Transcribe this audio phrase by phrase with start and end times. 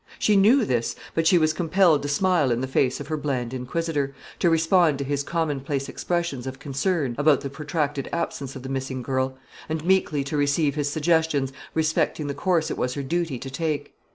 [0.17, 3.53] She knew this; but she was compelled to smile in the face of her bland
[3.53, 8.67] inquisitor, to respond to his commonplace expressions of concern about the protracted absence of the
[8.69, 9.37] missing girl,
[9.69, 13.93] and meekly to receive his suggestions respecting the course it was her duty to take.